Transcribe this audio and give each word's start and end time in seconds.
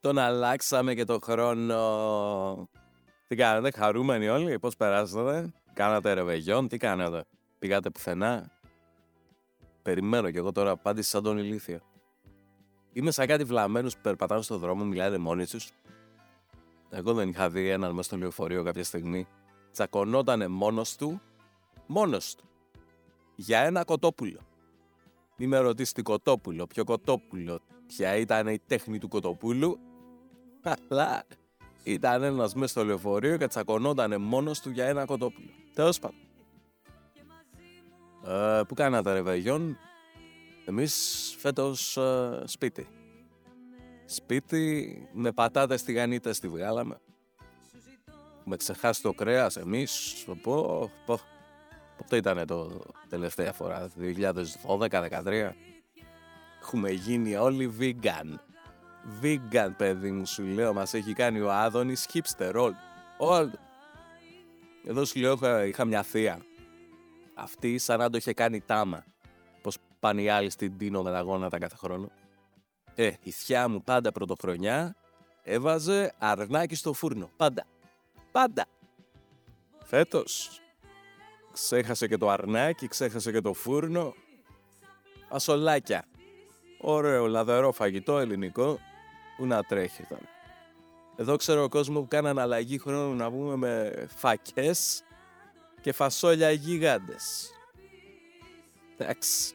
τον 0.00 0.18
αλλάξαμε 0.18 0.94
και 0.94 1.04
τον 1.04 1.20
χρόνο. 1.22 2.68
Τι 3.26 3.36
κάνετε, 3.36 3.78
χαρούμενοι 3.78 4.28
όλοι, 4.28 4.58
πώς 4.58 4.76
περάσατε, 4.76 5.52
κάνατε 5.72 6.12
ρεβεγιόν, 6.12 6.68
τι 6.68 6.76
κάνατε, 6.76 7.24
πήγατε 7.58 7.90
πουθενά; 7.90 8.50
Περιμένω 9.82 10.30
κι 10.30 10.36
εγώ 10.36 10.52
τώρα 10.52 10.70
απάντηση 10.70 11.10
σαν 11.10 11.22
τον 11.22 11.38
ηλίθιο. 11.38 11.80
Είμαι 12.92 13.10
σαν 13.10 13.26
κάτι 13.26 13.44
βλαμμένους 13.44 13.94
που 13.94 14.00
περπατάνε 14.02 14.42
στον 14.42 14.58
δρόμο, 14.58 14.84
μιλάνε 14.84 15.18
μόνοι 15.18 15.46
τους. 15.46 15.70
Εγώ 16.90 17.12
δεν 17.14 17.28
είχα 17.28 17.50
δει 17.50 17.68
έναν 17.68 17.90
μέσα 17.90 18.02
στο 18.02 18.16
λεωφορείο 18.16 18.62
κάποια 18.62 18.84
στιγμή. 18.84 19.26
Τσακωνότανε 19.72 20.48
μόνος 20.48 20.96
του, 20.96 21.20
μόνος 21.86 22.34
του, 22.34 22.44
για 23.36 23.60
ένα 23.60 23.84
κοτόπουλο. 23.84 24.40
Μη 25.36 25.46
με 25.46 25.58
ρωτήσει 25.58 25.94
τι 25.94 26.02
κοτόπουλο, 26.02 26.66
ποιο 26.66 26.84
κοτόπουλο, 26.84 27.60
ποια 27.86 28.16
ήταν 28.16 28.48
η 28.48 28.58
τέχνη 28.66 28.98
του 28.98 29.08
κοτοπούλου, 29.08 29.78
αλλά 30.62 31.26
ήταν 31.82 32.22
ένας 32.22 32.54
μέσα 32.54 32.66
στο 32.66 32.84
λεωφορείο 32.84 33.36
και 33.36 33.46
τσακωνόταν 33.46 34.20
μόνος 34.20 34.60
του 34.60 34.70
για 34.70 34.84
ένα 34.84 35.04
κοτόπουλο. 35.04 35.48
Τέλος 35.74 35.98
πάντων. 35.98 36.18
Ε, 38.26 38.62
πού 38.68 38.74
κάνατε 38.74 39.12
ρε 39.12 39.22
Βεγιόν, 39.22 39.76
εμείς 40.64 41.34
φέτος 41.38 41.96
ε, 41.96 42.42
σπίτι. 42.44 42.88
Σπίτι 44.04 44.96
με 45.12 45.32
πατάτες 45.32 45.82
τηγανίτες 45.82 46.40
τη 46.40 46.48
βγάλαμε. 46.48 47.00
Με 48.44 48.56
ξεχάσει 48.56 49.02
το 49.02 49.12
κρέας 49.12 49.56
εμείς, 49.56 50.24
πω, 50.42 50.90
πω. 51.06 51.20
Πότε 51.96 52.16
ήταν 52.16 52.46
το 52.46 52.80
τελευταία 53.08 53.52
φορά, 53.52 53.90
2012-2013. 54.66 55.50
Έχουμε 56.62 56.90
γίνει 56.90 57.36
όλοι 57.36 57.74
vegan. 57.80 58.49
Vegan, 59.22 59.70
παιδί 59.76 60.10
μου, 60.10 60.26
σου 60.26 60.42
λέω, 60.42 60.72
μας 60.72 60.94
έχει 60.94 61.12
κάνει 61.12 61.40
ο 61.40 61.52
Άδωνης 61.52 62.08
hipster, 62.12 62.54
all. 62.54 62.72
all. 63.18 63.48
Εδώ 64.86 65.04
σου 65.04 65.18
λέω, 65.20 65.32
είχα, 65.32 65.64
είχα 65.64 65.84
μια 65.84 66.02
θεία. 66.02 66.40
Αυτή 67.34 67.78
σαν 67.78 67.98
να 67.98 68.10
το 68.10 68.16
είχε 68.16 68.32
κάνει 68.32 68.60
τάμα. 68.60 69.04
Πώς 69.62 69.76
πάνε 70.00 70.22
οι 70.22 70.28
άλλοι 70.28 70.50
στην 70.50 70.78
Τίνο 70.78 71.02
με 71.02 71.10
τα 71.10 71.20
γόνατα 71.20 71.58
κάθε 71.58 71.76
χρόνο. 71.76 72.10
Ε, 72.94 73.12
η 73.22 73.30
θιά 73.30 73.68
μου 73.68 73.82
πάντα 73.82 74.12
πρωτοχρονιά 74.12 74.96
έβαζε 75.42 76.12
αρνάκι 76.18 76.74
στο 76.74 76.92
φούρνο. 76.92 77.30
Πάντα. 77.36 77.64
Πάντα. 78.32 78.66
Φέτος 79.84 80.60
ξέχασε 81.52 82.06
και 82.06 82.16
το 82.16 82.28
αρνάκι, 82.28 82.88
ξέχασε 82.88 83.32
και 83.32 83.40
το 83.40 83.52
φούρνο. 83.52 84.14
Ασολάκια. 85.28 86.04
Ωραίο 86.80 87.26
λαδερό 87.26 87.72
φαγητό 87.72 88.18
ελληνικό 88.18 88.74
που 88.74 88.89
να 89.46 89.62
τρέχει 89.62 90.02
τώρα. 90.08 90.28
Εδώ 91.16 91.36
ξέρω 91.36 91.62
ο 91.62 91.68
κόσμος 91.68 92.02
που 92.02 92.08
κάνει 92.08 92.40
αλλαγή 92.40 92.78
χρόνου 92.78 93.14
να 93.14 93.30
πούμε 93.30 93.56
με 93.56 94.06
φακές 94.16 95.02
και 95.80 95.92
φασόλια 95.92 96.50
γιγάντες. 96.50 97.50
Εντάξει. 98.96 99.54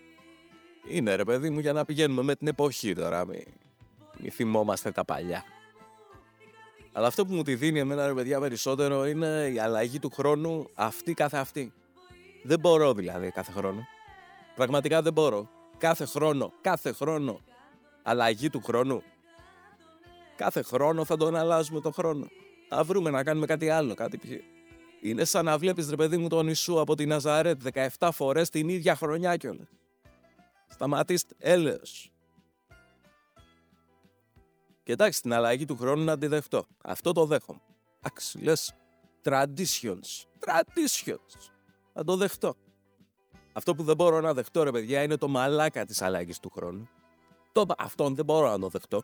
Είναι 0.88 1.16
ρε 1.16 1.24
παιδί 1.24 1.50
μου 1.50 1.60
για 1.60 1.74
να 1.74 1.86
πηγαίνουμε 1.86 2.22
με 2.22 2.36
την 2.36 2.48
εποχή 2.48 2.96
τώρα. 2.96 3.26
Μη, 3.26 3.44
μη 4.18 4.30
θυμόμαστε 4.30 4.92
τα 4.92 5.06
παλιά. 5.06 5.44
Αλλά 6.92 7.08
αυτό 7.08 7.26
που 7.26 7.34
μου 7.34 7.44
τη 7.44 7.56
δίνει 7.56 7.80
εμένα 7.80 8.08
ρε 8.08 8.14
παιδιά 8.14 8.40
περισσότερο 8.40 9.08
είναι 9.08 9.52
η 9.54 9.60
αλλαγή 9.60 10.00
του 10.00 10.10
χρόνου 10.10 10.70
αυτή 10.76 11.14
κάθε 11.14 11.38
αυτή. 11.38 11.74
Δεν 12.44 12.60
μπορώ 12.60 12.94
δηλαδή 12.94 13.32
κάθε 13.32 13.52
χρόνο. 13.52 13.88
Πραγματικά 14.56 15.02
δεν 15.02 15.14
μπορώ. 15.14 15.50
Κάθε 15.78 16.06
χρόνο, 16.06 16.54
κάθε 16.62 16.92
χρόνο. 16.92 17.40
Αλλαγή 18.04 18.50
του 18.50 18.62
χρόνου. 18.64 19.04
Κάθε 20.36 20.62
χρόνο 20.62 21.06
θα 21.06 21.18
τον 21.18 21.36
αλλάζουμε 21.36 21.82
το 21.82 21.92
χρόνο. 21.92 22.28
Θα 22.70 22.84
βρούμε 22.84 23.10
να 23.10 23.24
κάνουμε 23.24 23.46
κάτι 23.46 23.70
άλλο, 23.70 23.94
κάτι 23.94 24.18
πιο... 24.18 24.40
Είναι 25.02 25.26
σαν 25.26 25.46
να 25.46 25.58
βλέπεις 25.58 25.90
ρε 25.90 25.96
παιδί 25.96 26.18
μου 26.18 26.28
τον 26.28 26.46
Ιησού 26.48 26.80
από 26.80 26.96
τη 26.96 27.06
Ναζαρέτ 27.06 27.62
17 27.98 28.10
φορές 28.14 28.50
την 28.50 28.70
ίδια 28.70 28.96
χρονιά 28.96 29.38
κιόλας. 29.38 29.68
Σταματήστε, 30.68 31.36
έλεος. 31.38 32.12
Και 34.84 34.92
εντάξει, 34.92 35.22
την 35.22 35.34
αλλαγή 35.34 35.66
του 35.66 35.78
χρόνου 35.78 36.04
να 36.04 36.18
τη 36.18 36.28
δεχτώ. 36.28 36.66
Αυτό 36.84 37.12
το 37.12 37.26
δέχομαι. 37.26 37.62
Εντάξει, 38.00 38.40
λες, 38.40 38.74
traditions, 39.24 40.26
traditions. 40.40 41.50
Θα 41.94 42.04
το 42.04 42.16
δεχτώ. 42.16 42.56
Αυτό 43.54 43.76
που 43.76 43.84
δεν 43.84 43.96
μπορώ 43.96 44.22
να 44.22 44.34
δεχτώ, 44.34 44.64
ρε 44.64 44.72
παιδιά, 44.72 45.04
είναι 45.04 45.18
το 45.18 45.28
μαλάκα 45.28 45.86
της 45.86 46.02
αλλαγής 46.02 46.40
του 46.40 46.50
χρόνου. 46.50 46.90
Το, 47.52 47.66
αυτόν 47.78 48.16
δεν 48.16 48.26
μπορώ 48.26 48.50
να 48.50 48.60
το 48.60 48.68
δεχτώ. 48.68 49.04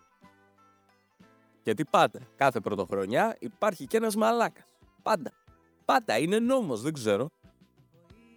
Γιατί 1.64 1.86
πάντα, 1.86 2.20
κάθε 2.36 2.60
πρωτοχρονιά 2.60 3.36
υπάρχει 3.40 3.88
και 3.88 3.98
ένας 3.98 4.16
μαλάκας. 4.16 4.66
Πάντα. 5.02 5.32
Πάντα, 5.86 6.18
είναι 6.18 6.40
νόμος, 6.40 6.82
δεν 6.82 6.94
ξέρω. 6.94 7.30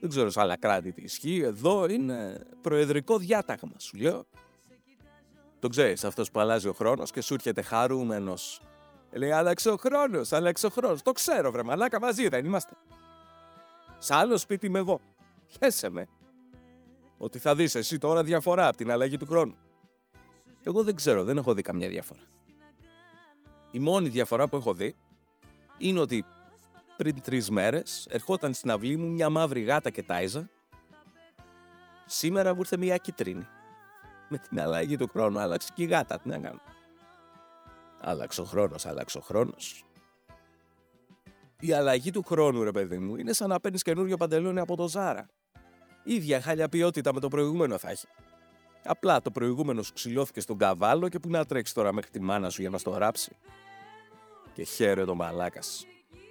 Δεν 0.01 0.09
ξέρω 0.09 0.31
σε 0.31 0.41
άλλα 0.41 0.57
κράτη 0.57 0.93
τι 0.93 1.03
ισχύει. 1.03 1.41
Εδώ 1.41 1.87
είναι 1.89 2.47
προεδρικό 2.61 3.19
διάταγμα, 3.19 3.79
σου 3.79 3.97
λέω. 3.97 4.25
Το 5.59 5.69
ξέρεις, 5.69 6.05
αυτός 6.05 6.31
που 6.31 6.41
αλλάζει 6.41 6.69
ο 6.69 6.73
χρόνος 6.73 7.11
και 7.11 7.21
σου 7.21 7.35
έρχεται 7.35 7.62
χαρούμενος. 7.62 8.61
Λέει, 9.12 9.31
άλλαξε 9.31 9.71
ο 9.71 9.77
χρόνος, 9.77 10.33
άλλαξε 10.33 10.67
ο 10.67 10.71
χρόνος. 10.71 11.03
Το 11.03 11.12
ξέρω, 11.12 11.51
βρε 11.51 11.62
μαλάκα, 11.62 12.01
μαζί 12.01 12.29
δεν 12.29 12.45
είμαστε. 12.45 12.75
Σ' 13.99 14.11
άλλο 14.11 14.37
σπίτι 14.37 14.67
είμαι 14.67 14.79
εγώ. 14.79 15.01
Χέσαι 15.47 15.89
με. 15.89 16.06
Ότι 17.19 17.39
θα 17.39 17.55
δεις 17.55 17.75
εσύ 17.75 17.99
τώρα 17.99 18.23
διαφορά 18.23 18.69
από 18.69 18.77
την 18.77 18.91
αλλαγή 18.91 19.17
του 19.17 19.27
χρόνου. 19.27 19.56
Εγώ 20.62 20.83
δεν 20.83 20.95
ξέρω, 20.95 21.25
δεν 21.25 21.37
έχω 21.37 21.55
δει 21.55 21.62
καμιά 21.62 21.89
διαφορά. 21.89 22.21
Η 23.75 23.79
μόνη 23.79 24.09
διαφορά 24.09 24.49
που 24.49 24.57
έχω 24.57 24.75
δει 24.75 24.97
είναι 25.79 26.01
ότι 26.01 26.25
πριν 26.97 27.21
τρεις 27.21 27.51
μέρες 27.51 28.07
ερχόταν 28.11 28.55
στην 28.55 28.71
αυλή 28.71 28.97
μου 28.97 29.11
μια 29.11 29.31
μαύρη 29.31 29.62
γάτα 29.62 29.91
και 29.91 30.03
τάιζα. 30.03 30.49
Σήμερα 32.07 32.53
μου 32.55 32.61
ήρθε 32.61 32.77
μια 32.77 32.97
κίτρινη. 32.97 33.47
Με 34.29 34.39
την 34.39 34.61
αλλαγή 34.61 34.97
του 34.97 35.09
χρόνου 35.09 35.39
άλλαξε 35.39 35.69
και 35.75 35.83
η 35.83 35.87
γάτα. 35.87 36.19
Τι 36.19 36.29
να 36.29 36.39
κάνω. 36.39 36.61
Άλλαξε 38.01 38.41
ο 38.41 38.45
χρόνος, 38.45 38.87
άλλαξε 38.87 39.19
ο 39.19 39.21
χρόνος. 39.21 39.85
Η 41.61 41.73
αλλαγή 41.73 42.11
του 42.11 42.23
χρόνου, 42.23 42.62
ρε 42.62 42.71
παιδί 42.71 42.99
μου, 42.99 43.17
είναι 43.17 43.33
σαν 43.33 43.49
να 43.49 43.61
παίρνεις 43.61 43.83
καινούριο 43.83 44.17
παντελόνι 44.17 44.61
από 44.61 44.77
το 44.77 44.89
Ζάρα. 44.89 45.29
ίδια 46.05 46.41
χάλια 46.41 46.69
ποιότητα 46.69 47.15
με 47.15 47.21
το 47.21 47.29
προηγούμενο 47.29 47.79
θα 47.79 47.91
έχει. 47.91 48.06
Απλά 48.84 49.22
το 49.22 49.31
προηγούμενος 49.31 49.87
σου 49.87 49.93
ξυλώθηκε 49.93 50.41
στον 50.41 50.59
καβάλο 50.59 51.09
και 51.09 51.19
που 51.19 51.28
να 51.28 51.45
τρέξει 51.45 51.75
τώρα 51.75 51.93
μέχρι 51.93 52.11
τη 52.11 52.21
μάνα 52.21 52.50
σου 52.50 52.61
για 52.61 52.71
να 52.71 52.78
στο 52.78 52.97
ράψει. 52.97 53.37
Και 54.53 54.62
χαίρε 54.62 55.05
το 55.05 55.15
μαλάκας. 55.15 55.87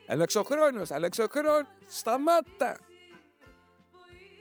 Αλεξοχρόνος, 0.07 0.91
αλεξοχρόνος, 0.91 1.63
σταμάτα. 1.87 2.77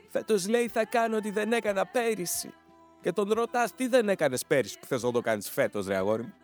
Φέτος 0.09 0.49
λέει 0.49 0.69
θα 0.69 0.85
κάνω 0.85 1.17
ότι 1.17 1.31
δεν 1.31 1.53
έκανα 1.53 1.87
πέρυσι. 1.87 2.53
Και 3.01 3.13
τον 3.13 3.33
ρωτάς 3.33 3.75
τι 3.75 3.87
δεν 3.87 4.09
έκανες 4.09 4.47
πέρυσι 4.47 4.79
που 4.79 4.87
θες 4.87 5.03
να 5.03 5.13
το 5.13 5.21
κάνεις 5.21 5.51
φέτος 5.51 5.87
ρε 5.87 5.97
αγόρι 5.97 6.23
μου; 6.23 6.35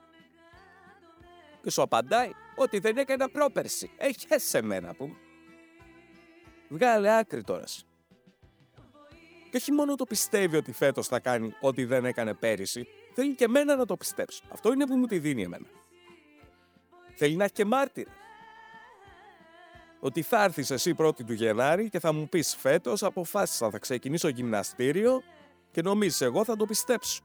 Και 1.63 1.71
σου 1.71 1.83
απαντάει 1.83 2.31
ότι 2.57 2.79
δεν 2.79 2.99
έκανα 2.99 3.29
πρόπερση. 3.29 3.91
Έχει 3.97 4.27
σε 4.29 4.63
μένα 4.63 4.95
που. 4.95 5.17
Βγάλε 6.69 7.19
άκρη 7.19 7.43
τώρα 7.43 7.65
Και 9.51 9.57
όχι 9.57 9.73
μόνο 9.73 9.95
το 9.95 10.05
πιστεύει 10.05 10.57
ότι 10.57 10.73
φέτος 10.73 11.07
θα 11.07 11.21
κάνει 11.21 11.55
ό,τι 11.61 11.85
δεν 11.85 12.05
έκανε 12.05 12.35
πέρυσι, 12.35 12.87
θέλει 13.15 13.35
και 13.35 13.45
εμένα 13.45 13.77
να 13.77 13.85
το 13.87 13.97
πιστέψω. 13.97 14.43
Αυτό 14.49 14.73
είναι 14.73 14.87
που 14.87 14.97
μου 14.97 15.07
τη 15.07 15.19
δίνει 15.19 15.43
εμένα. 15.43 15.67
Θέλει 17.15 17.37
να 17.37 17.45
έχει 17.45 17.53
και 17.53 17.65
μάρτυρα 17.65 18.11
ότι 20.01 20.23
θα 20.23 20.45
έρθεις 20.45 20.71
εσύ 20.71 20.95
πρώτη 20.95 21.25
του 21.25 21.33
Γενάρη 21.33 21.89
και 21.89 22.01
θα 22.01 22.13
μου 22.13 22.29
πεις 22.29 22.57
φέτος 22.57 23.03
αποφάσισα 23.03 23.71
θα 23.71 23.79
ξεκινήσω 23.79 24.29
γυμναστήριο 24.29 25.23
και 25.71 25.83
νομίζεις 25.83 26.21
εγώ 26.21 26.45
θα 26.45 26.57
το 26.57 26.65
πιστέψω. 26.67 27.23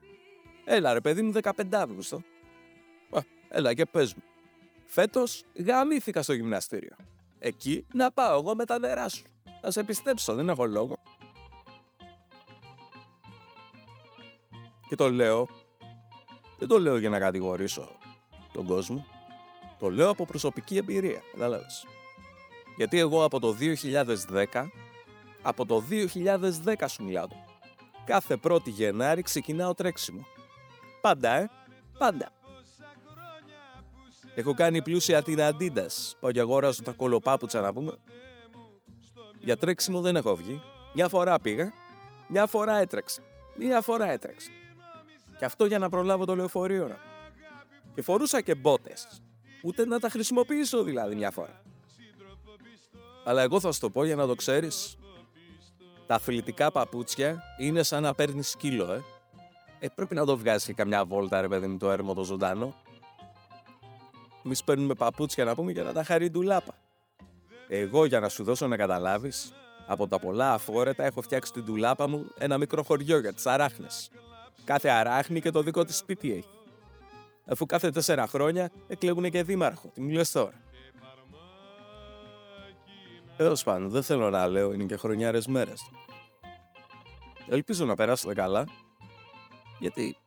Έλα 0.65 0.93
ρε 0.93 1.01
παιδί 1.01 1.21
μου 1.21 1.31
15 1.41 1.51
Αύγουστο. 1.71 2.21
έλα 3.49 3.73
και 3.73 3.85
πες 3.85 4.13
μου. 4.13 4.23
Φέτος 4.85 5.43
γαμήθηκα 5.65 6.21
στο 6.21 6.33
γυμναστήριο. 6.33 6.95
Εκεί 7.39 7.85
να 7.93 8.11
πάω 8.11 8.39
εγώ 8.39 8.55
με 8.55 8.65
τα 8.65 8.79
νερά 8.79 9.09
σου. 9.09 9.23
Θα 9.61 9.71
σε 9.71 9.83
πιστέψω, 9.83 10.33
δεν 10.33 10.49
έχω 10.49 10.65
λόγο. 10.65 10.97
Και 14.87 14.95
το 14.95 15.09
λέω, 15.09 15.47
δεν 16.59 16.67
το 16.67 16.79
λέω 16.79 16.97
για 16.97 17.09
να 17.09 17.19
κατηγορήσω 17.19 17.89
τον 18.53 18.65
κόσμο. 18.65 19.05
Το 19.79 19.89
λέω 19.89 20.09
από 20.09 20.25
προσωπική 20.25 20.77
εμπειρία, 20.77 21.21
κατάλαβες. 21.31 21.85
Γιατί 22.77 22.99
εγώ 22.99 23.23
από 23.23 23.39
το 23.39 23.55
2010, 23.59 24.69
από 25.41 25.65
το 25.65 25.83
2010 25.89 26.85
σου 26.87 27.03
μιλάω, 27.03 27.27
κάθε 28.05 28.37
πρώτη 28.37 28.69
Γενάρη 28.69 29.21
ξεκινάω 29.21 29.73
τρέξιμο. 29.73 30.25
Πάντα, 31.01 31.29
ε, 31.35 31.49
πάντα. 31.97 32.29
Έχω 34.35 34.53
κάνει 34.53 34.81
πλούσια 34.81 35.23
την 35.23 35.41
Αντίντας. 35.41 36.15
Πάω 36.19 36.31
και 36.31 36.39
αγόραζω 36.39 36.81
τα 36.81 36.91
κολοπάπουτσα 36.91 37.61
να 37.61 37.73
πούμε. 37.73 37.91
Για 39.39 39.57
τρέξιμο 39.57 40.01
δεν 40.01 40.15
έχω 40.15 40.35
βγει. 40.35 40.61
Μια 40.93 41.07
φορά 41.07 41.39
πήγα, 41.39 41.73
μια 42.27 42.45
φορά 42.45 42.77
έτρεξα. 42.77 43.21
Μια 43.57 43.81
φορά 43.81 44.09
έτρεξα. 44.09 44.49
Και 45.43 45.49
αυτό 45.49 45.65
για 45.65 45.79
να 45.79 45.89
προλάβω 45.89 46.25
το 46.25 46.35
λεωφορείο. 46.35 46.97
Και 47.95 48.01
φορούσα 48.01 48.41
και 48.41 48.55
μπότες. 48.55 49.21
Ούτε 49.63 49.85
να 49.85 49.99
τα 49.99 50.09
χρησιμοποιήσω 50.09 50.83
δηλαδή 50.83 51.15
μια 51.15 51.31
φορά. 51.31 51.61
Αλλά 53.23 53.41
εγώ 53.41 53.59
θα 53.59 53.71
σου 53.71 53.79
το 53.79 53.89
πω 53.89 54.05
για 54.05 54.15
να 54.15 54.27
το 54.27 54.35
ξέρεις. 54.35 54.97
Τα 56.07 56.15
αθλητικά 56.15 56.71
παπούτσια 56.71 57.43
είναι 57.59 57.83
σαν 57.83 58.01
να 58.01 58.13
παίρνεις 58.13 58.49
σκύλο, 58.49 58.91
ε. 58.91 59.03
Ε, 59.79 59.87
πρέπει 59.87 60.15
να 60.15 60.25
το 60.25 60.37
βγάζεις 60.37 60.65
και 60.65 60.73
καμιά 60.73 61.05
βόλτα, 61.05 61.41
ρε 61.41 61.47
παιδί 61.47 61.67
μου, 61.67 61.77
το 61.77 61.91
έρμο 61.91 62.13
το 62.13 62.23
ζωντανό. 62.23 62.75
Εμείς 64.45 64.63
παίρνουμε 64.63 64.93
παπούτσια 64.93 65.45
να 65.45 65.55
πούμε 65.55 65.71
για 65.71 65.83
να 65.83 65.93
τα 65.93 66.03
χαρεί 66.03 66.29
ντουλάπα. 66.29 66.75
Εγώ 67.67 68.05
για 68.05 68.19
να 68.19 68.29
σου 68.29 68.43
δώσω 68.43 68.67
να 68.67 68.77
καταλάβεις, 68.77 69.53
από 69.87 70.07
τα 70.07 70.19
πολλά 70.19 70.53
αφόρετα 70.53 71.03
έχω 71.03 71.21
φτιάξει 71.21 71.53
την 71.53 71.63
ντουλάπα 71.63 72.07
μου 72.07 72.27
ένα 72.37 72.57
μικρό 72.57 72.83
χωριό 72.83 73.19
για 73.19 73.33
τις 73.33 73.45
αράχνες. 73.45 74.11
Κάθε 74.63 74.89
αράχνη 74.89 75.41
και 75.41 75.51
το 75.51 75.61
δικό 75.61 75.83
της 75.83 75.97
σπίτι 75.97 76.31
έχει. 76.31 76.47
Αφού 77.45 77.65
κάθε 77.65 77.89
τέσσερα 77.89 78.27
χρόνια 78.27 78.71
εκλέγουν 78.87 79.29
και 79.29 79.43
δήμαρχο. 79.43 79.87
Τι 79.93 80.01
μου 80.01 80.09
λε 80.09 80.23
τώρα. 80.33 80.61
Τέλος 83.37 83.63
πάντων, 83.63 83.89
δεν 83.89 84.03
θέλω 84.03 84.29
να 84.29 84.47
λέω, 84.47 84.73
είναι 84.73 84.83
και 84.83 84.97
χρονιάρες 84.97 85.47
μέρες. 85.47 85.89
Ελπίζω 87.49 87.85
να 87.85 87.95
περάσετε 87.95 88.33
καλά, 88.33 88.65
γιατί 89.79 90.17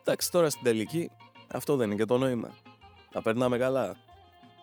εντάξει 0.00 0.30
τώρα 0.30 0.50
στην 0.50 0.64
τελική 0.64 1.10
αυτό 1.52 1.76
δεν 1.76 1.86
είναι 1.86 1.96
και 1.96 2.04
το 2.04 2.18
νόημα. 2.18 2.54
Να 3.12 3.22
περνάμε 3.22 3.58
καλά. 3.58 3.96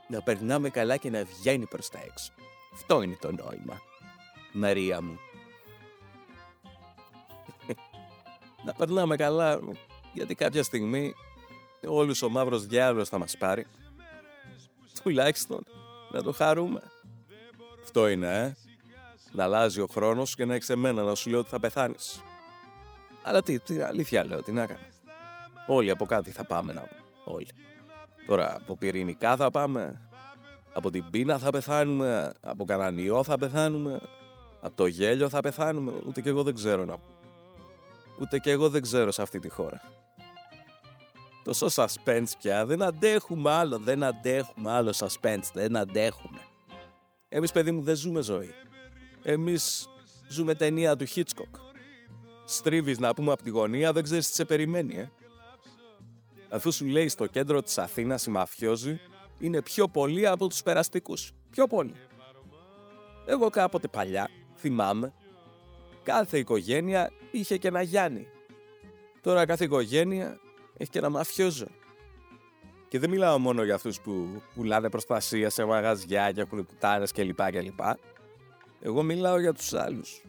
Να 0.08 0.22
περνάμε 0.22 0.70
καλά 0.70 0.98
και 0.98 1.10
να 1.10 1.24
βγαίνει 1.24 1.66
προς 1.66 1.90
τα 1.90 2.00
έξω. 2.06 2.34
Αυτό 2.74 3.02
είναι 3.02 3.18
το 3.22 3.32
νόημα. 3.32 3.82
Μαρία 4.54 5.02
μου. 5.02 5.20
Να 8.66 8.74
περνάμε 8.74 9.16
καλά, 9.16 9.60
γιατί 10.14 10.36
κάποια 10.36 10.64
στιγμή 10.64 11.14
όλους 11.88 12.22
ο 12.22 12.30
μαύρος 12.30 12.66
διάβολος 12.66 13.10
θα 13.10 13.18
μας 13.18 13.38
πάρει. 13.38 13.66
Τουλάχιστον 15.04 15.66
να 16.12 16.24
το 16.24 16.32
χαρούμε. 16.32 16.82
Αυτό 17.84 18.08
είναι, 18.08 18.38
ε. 18.38 18.56
Να 19.32 19.44
αλλάζει 19.44 19.82
ο 19.82 19.88
χρόνος 19.88 20.36
και 20.36 20.46
να 20.46 20.54
έχεις 20.54 20.70
εμένα 20.70 21.04
να 21.04 21.16
σου 21.16 21.30
λέω 21.30 21.40
ότι 21.40 21.50
θα 21.50 21.60
πεθάνεις. 21.60 22.22
Αλλά 23.24 23.42
τι, 23.42 23.60
τι 23.60 23.82
αλήθεια 23.82 24.26
λέω, 24.26 24.44
τι 24.44 24.52
να 24.52 24.66
κάνω. 24.66 24.80
Όλοι 25.68 25.92
από 25.92 26.06
κάτι 26.06 26.32
θα 26.32 26.46
πάμε 26.46 26.74
να 26.74 26.90
Όλοι. 27.24 27.48
Τώρα 28.28 28.56
από 28.56 28.78
πυρηνικά 28.78 29.36
θα 29.36 29.52
πάμε. 29.52 30.02
Από 30.74 30.92
την 30.92 31.10
πείνα 31.10 31.38
θα 31.38 31.50
πεθάνουμε. 31.50 32.34
Από 32.42 32.66
κανένα 32.66 33.24
θα 33.24 33.38
πεθάνουμε. 33.38 34.00
Από 34.62 34.76
το 34.76 34.86
γέλιο 34.86 35.30
θα 35.30 35.40
πεθάνουμε. 35.40 35.94
Ούτε 36.08 36.22
και 36.22 36.30
εγώ 36.30 36.44
δεν 36.44 36.56
ξέρω 36.56 36.86
να 36.86 36.98
πω. 36.98 37.15
Ούτε 38.20 38.40
και 38.40 38.52
εγώ 38.52 38.70
δεν 38.70 38.82
ξέρω 38.82 39.12
σε 39.12 39.22
αυτή 39.22 39.40
τη 39.40 39.50
χώρα. 39.50 39.82
Τόσο 41.44 41.68
suspense 41.76 42.32
πια. 42.40 42.66
Δεν 42.66 42.82
αντέχουμε 42.82 43.52
άλλο. 43.52 43.78
Δεν 43.78 44.04
αντέχουμε 44.04 44.72
άλλο 44.72 44.94
suspense. 44.98 45.50
Δεν 45.54 45.76
αντέχουμε. 45.76 46.40
Εμείς 47.30 47.52
παιδί 47.52 47.72
μου 47.72 47.82
δεν 47.82 47.96
ζούμε 47.96 48.22
ζωή. 48.22 48.54
Εμείς 49.24 49.88
ζούμε 50.30 50.56
ταινία 50.56 50.96
του 50.96 51.08
Hitchcock 51.08 51.66
στρίβεις 52.46 53.00
να 53.00 53.14
πούμε 53.14 53.32
από 53.32 53.44
τη 53.44 53.50
γωνία, 53.50 53.94
δεν 53.94 54.04
ξέρεις 54.04 54.28
τι 54.28 54.34
σε 54.34 54.46
περιμένει, 54.46 54.96
ε. 54.96 55.12
Αφού 56.50 56.72
σου 56.72 56.86
λέει 56.86 57.08
στο 57.08 57.26
κέντρο 57.28 57.62
της 57.62 57.78
Αθήνας 57.78 58.26
οι 58.26 58.30
μαφιόζοι 58.30 59.00
είναι 59.40 59.62
πιο 59.62 59.88
πολλοί 59.88 60.28
από 60.28 60.48
τους 60.48 60.64
περαστικούς. 60.64 61.32
Πιο 61.50 61.68
πολλοί. 61.68 61.96
Εγώ 63.26 63.50
κάποτε 63.50 63.88
παλιά, 63.88 64.30
θυμάμαι, 64.56 65.14
κάθε 66.06 66.38
οικογένεια 66.38 67.12
είχε 67.32 67.58
και 67.58 67.68
ένα 67.68 67.82
Γιάννη. 67.82 68.28
Τώρα 69.22 69.46
κάθε 69.46 69.64
οικογένεια 69.64 70.40
έχει 70.78 70.90
και 70.90 70.98
ένα 70.98 71.10
μαφιόζο. 71.10 71.68
Και 72.88 73.00
δεν 73.00 73.10
μιλάω 73.10 73.40
μόνο 73.40 73.64
για 73.64 73.76
αυτούς 73.76 74.02
που 74.02 74.42
πουλάνε 74.56 74.90
προστασία 74.90 75.50
σε 75.50 75.66
μαγαζιά 75.66 76.32
και 76.32 76.42
έχουν 76.42 76.66
κουτάρες 76.66 77.12
κλπ. 77.12 77.52
κλπ. 77.52 77.80
Εγώ 78.82 79.04
μιλάω 79.04 79.40
για 79.40 79.54
τους 79.54 79.74
άλλους 79.74 80.22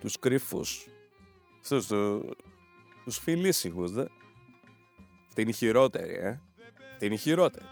τους 0.00 0.18
κρύφους, 0.18 0.86
αυτούς 1.60 1.86
του, 1.86 2.36
τους 3.04 3.18
φιλήσυχους, 3.18 3.90
δε. 3.90 4.04
Αυτή 5.28 5.40
είναι 5.40 5.50
η 5.50 5.54
χειρότερη, 5.54 6.14
ε. 6.14 6.40
Αυτή 6.92 7.06
είναι 7.06 7.14
η 7.14 7.18
χειρότερη. 7.18 7.64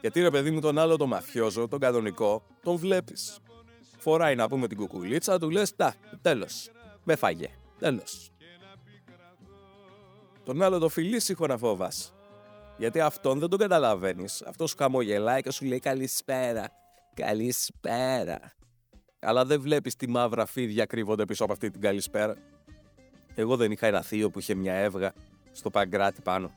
Γιατί 0.00 0.20
ρε 0.20 0.30
παιδί 0.30 0.50
μου 0.50 0.60
τον 0.60 0.78
άλλο 0.78 0.96
τον 0.96 1.08
μαφιόζο, 1.08 1.68
τον 1.68 1.78
κανονικό, 1.78 2.42
τον 2.62 2.76
βλέπεις. 2.76 3.40
Φοράει 4.06 4.34
να 4.34 4.48
πούμε 4.48 4.68
την 4.68 4.76
κουκουλίτσα, 4.76 5.38
του 5.38 5.50
λες, 5.50 5.76
τα, 5.76 5.94
τέλος, 6.22 6.70
με 7.04 7.16
φάγε, 7.16 7.48
τέλος. 7.78 8.30
Τον 10.44 10.62
άλλο 10.62 10.78
το 10.78 10.88
φιλήσυχο 10.88 11.46
να 11.46 11.56
φόβας. 11.56 12.14
Γιατί 12.78 13.00
αυτόν 13.00 13.38
δεν 13.38 13.48
τον 13.48 13.58
καταλαβαίνεις. 13.58 14.42
Αυτός 14.42 14.70
σου 14.70 14.76
χαμογελάει 14.78 15.42
και 15.42 15.50
σου 15.50 15.64
λέει 15.64 15.78
καλησπέρα. 15.78 16.70
Καλησπέρα 17.14 18.40
αλλά 19.26 19.44
δεν 19.44 19.60
βλέπεις 19.60 19.96
τι 19.96 20.08
μαύρα 20.08 20.46
φίδια 20.46 20.84
κρύβονται 20.84 21.24
πίσω 21.24 21.44
από 21.44 21.52
αυτή 21.52 21.70
την 21.70 21.80
καλησπέρα. 21.80 22.36
Εγώ 23.34 23.56
δεν 23.56 23.70
είχα 23.70 23.86
ένα 23.86 24.02
θείο 24.02 24.30
που 24.30 24.38
είχε 24.38 24.54
μια 24.54 24.74
έβγα 24.74 25.12
στο 25.52 25.70
παγκράτη 25.70 26.22
πάνω. 26.22 26.54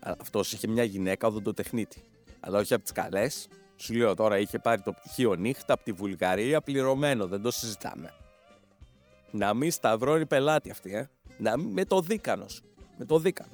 Αυτός 0.00 0.52
είχε 0.52 0.66
μια 0.66 0.84
γυναίκα 0.84 1.26
οδοντοτεχνίτη. 1.26 2.02
Αλλά 2.40 2.58
όχι 2.58 2.74
από 2.74 2.82
τις 2.82 2.92
καλές. 2.92 3.48
Σου 3.82 3.94
λέω 3.94 4.14
τώρα 4.14 4.38
είχε 4.38 4.58
πάρει 4.58 4.82
το 4.82 4.92
πτυχίο 4.92 5.34
νύχτα 5.34 5.72
από 5.72 5.84
τη 5.84 5.92
Βουλγαρία 5.92 6.60
πληρωμένο, 6.60 7.26
δεν 7.26 7.42
το 7.42 7.50
συζητάμε. 7.50 8.14
Να 9.30 9.54
μην 9.54 9.70
σταυρώνει 9.70 10.26
πελάτη 10.26 10.70
αυτή, 10.70 10.94
ε. 10.94 11.08
Να 11.38 11.56
μην 11.56 11.68
με 11.68 11.84
το 11.84 12.00
δίκανος. 12.00 12.62
Με 12.98 13.04
το 13.04 13.18
δίκανο. 13.18 13.52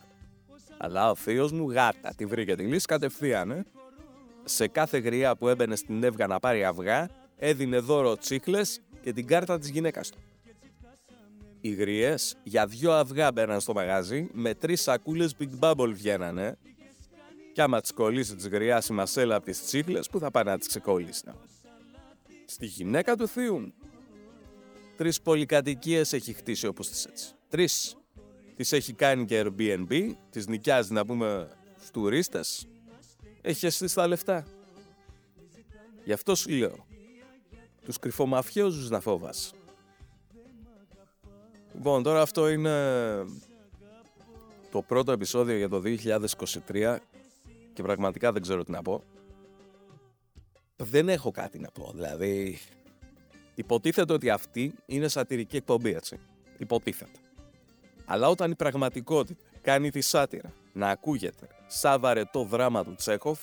Αλλά 0.78 1.10
ο 1.10 1.14
θείος 1.14 1.52
μου 1.52 1.70
γάτα 1.70 2.14
τη 2.16 2.26
βρήκε 2.26 2.56
τη 2.56 2.62
λύση 2.62 2.86
κατευθείαν, 2.86 3.50
ε. 3.50 3.64
Σε 4.44 4.68
κάθε 4.68 4.98
γριά 4.98 5.36
που 5.36 5.48
έμπαινε 5.48 5.76
στην 5.76 6.02
έβγα 6.02 6.26
να 6.26 6.38
πάρει 6.38 6.64
αυγά, 6.64 7.08
έδινε 7.36 7.78
δώρο 7.78 8.16
τσίχλες 8.16 8.80
και 9.00 9.12
την 9.12 9.26
κάρτα 9.26 9.58
της 9.58 9.68
γυναίκας 9.68 10.10
του. 10.10 10.18
Οι 11.60 11.70
γριές 11.70 12.36
για 12.42 12.66
δυο 12.66 12.92
αυγά 12.92 13.32
μπαίναν 13.32 13.60
στο 13.60 13.72
μαγάζι, 13.72 14.28
με 14.32 14.54
τρεις 14.54 14.82
σακούλες 14.82 15.34
Big 15.38 15.58
Bubble 15.60 15.92
βγαίνανε 15.92 16.58
και 17.58 17.64
άμα 17.64 17.80
τις 17.80 17.92
κολλήσει 17.92 18.34
της 18.34 18.48
γριάς 18.48 18.88
η 18.88 18.92
μασέλα 18.92 19.34
από 19.34 19.44
τις 19.44 19.64
τσίχλες, 19.64 20.08
που 20.08 20.18
θα 20.18 20.30
πάνε 20.30 20.50
να 20.50 20.58
τις 20.58 20.68
ξεκολλήσει. 20.68 21.24
Στη 22.44 22.66
γυναίκα 22.66 23.16
του 23.16 23.28
θείου. 23.28 23.72
Τρεις 24.96 25.20
πολυκατοικίες 25.20 26.12
έχει 26.12 26.32
χτίσει 26.32 26.66
όπως 26.66 26.88
τις 26.88 27.04
έτσι. 27.04 27.34
Τρεις. 27.48 27.96
Τις 28.56 28.72
έχει 28.72 28.92
κάνει 28.92 29.24
και 29.24 29.44
Airbnb, 29.44 30.14
τις 30.30 30.46
νοικιάζει 30.46 30.92
να 30.92 31.06
πούμε 31.06 31.48
στους 31.76 31.90
τουρίστες. 31.90 32.66
Έχει 33.40 33.66
αισθήσει 33.66 33.94
τα 33.94 34.06
λεφτά. 34.06 34.46
Γι' 36.04 36.12
αυτό 36.12 36.34
σου 36.34 36.50
λέω 36.50 36.86
τους 37.84 37.98
κρυφομαφιόζους 37.98 38.90
να 38.90 39.00
φόβας. 39.00 39.52
Λοιπόν, 41.74 42.02
τώρα 42.02 42.20
αυτό 42.20 42.48
είναι 42.48 42.74
το 44.70 44.82
πρώτο 44.82 45.12
επεισόδιο 45.12 45.56
για 45.56 45.68
το 45.68 45.82
2023 46.70 46.98
και 47.78 47.84
πραγματικά 47.84 48.32
δεν 48.32 48.42
ξέρω 48.42 48.64
τι 48.64 48.70
να 48.70 48.82
πω. 48.82 49.04
Δεν 50.76 51.08
έχω 51.08 51.30
κάτι 51.30 51.58
να 51.58 51.70
πω, 51.70 51.90
δηλαδή 51.94 52.58
υποτίθεται 53.54 54.12
ότι 54.12 54.30
αυτή 54.30 54.74
είναι 54.86 55.08
σατυρική 55.08 55.56
εκπομπή, 55.56 55.94
έτσι. 55.94 56.18
Υποτίθεται. 56.58 57.18
Αλλά 58.04 58.28
όταν 58.28 58.50
η 58.50 58.54
πραγματικότητα 58.54 59.44
κάνει 59.62 59.90
τη 59.90 60.00
σάτυρα 60.00 60.52
να 60.72 60.88
ακούγεται 60.88 61.48
σαν 61.66 62.00
βαρετό 62.00 62.44
δράμα 62.44 62.84
του 62.84 62.94
Τσέχοφ, 62.94 63.40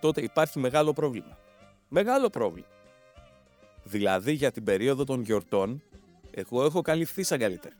τότε 0.00 0.20
υπάρχει 0.20 0.58
μεγάλο 0.58 0.92
πρόβλημα. 0.92 1.38
Μεγάλο 1.88 2.30
πρόβλημα. 2.30 2.68
Δηλαδή 3.82 4.32
για 4.32 4.50
την 4.50 4.64
περίοδο 4.64 5.04
των 5.04 5.20
γιορτών, 5.20 5.82
εγώ 6.30 6.64
έχω 6.64 6.82
καλυφθεί 6.82 7.22
σαν 7.22 7.38
καλύτερα. 7.38 7.74